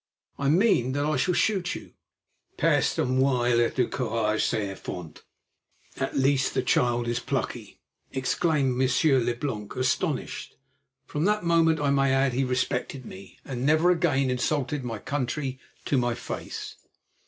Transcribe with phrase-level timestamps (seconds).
[0.39, 1.93] "I mean that I shall shoot you."
[2.57, 2.97] "Peste!
[2.97, 5.21] Au moins il a du courage, cet enfant"
[5.97, 7.79] (At least the child is plucky),
[8.11, 10.55] exclaimed Monsieur Leblanc, astonished.
[11.05, 15.59] From that moment, I may add, he respected me, and never again insulted my country
[15.85, 16.77] to my face.